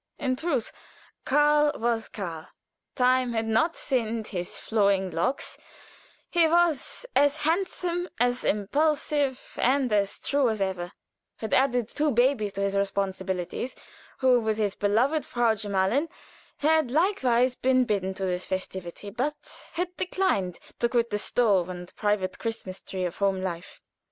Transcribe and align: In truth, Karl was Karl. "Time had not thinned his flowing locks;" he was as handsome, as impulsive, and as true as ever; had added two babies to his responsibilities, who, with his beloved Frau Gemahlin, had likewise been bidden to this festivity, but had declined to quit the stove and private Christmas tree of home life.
In 0.17 0.35
truth, 0.35 0.71
Karl 1.25 1.73
was 1.75 2.07
Karl. 2.09 2.47
"Time 2.95 3.33
had 3.33 3.45
not 3.45 3.77
thinned 3.77 4.29
his 4.29 4.57
flowing 4.57 5.11
locks;" 5.11 5.59
he 6.27 6.47
was 6.47 7.05
as 7.15 7.37
handsome, 7.43 8.09
as 8.19 8.43
impulsive, 8.43 9.53
and 9.57 9.93
as 9.93 10.17
true 10.17 10.49
as 10.49 10.59
ever; 10.59 10.91
had 11.37 11.53
added 11.53 11.87
two 11.87 12.09
babies 12.09 12.53
to 12.53 12.61
his 12.61 12.75
responsibilities, 12.75 13.75
who, 14.17 14.39
with 14.39 14.57
his 14.57 14.73
beloved 14.73 15.23
Frau 15.23 15.53
Gemahlin, 15.53 16.09
had 16.57 16.89
likewise 16.89 17.53
been 17.53 17.85
bidden 17.85 18.15
to 18.15 18.25
this 18.25 18.47
festivity, 18.47 19.11
but 19.11 19.69
had 19.73 19.95
declined 19.97 20.57
to 20.79 20.89
quit 20.89 21.11
the 21.11 21.19
stove 21.19 21.69
and 21.69 21.95
private 21.95 22.39
Christmas 22.39 22.81
tree 22.81 23.05
of 23.05 23.17
home 23.17 23.39
life. 23.39 23.79